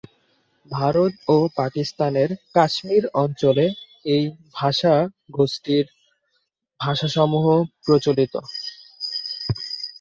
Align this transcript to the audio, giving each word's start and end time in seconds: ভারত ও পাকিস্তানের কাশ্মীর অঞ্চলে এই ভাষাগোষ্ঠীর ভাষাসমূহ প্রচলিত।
ভারত 0.67 1.13
ও 1.27 1.37
পাকিস্তানের 1.57 2.29
কাশ্মীর 2.55 3.03
অঞ্চলে 3.15 3.65
এই 4.05 4.23
ভাষাগোষ্ঠীর 4.53 5.85
ভাষাসমূহ 6.79 7.45
প্রচলিত। 7.85 8.33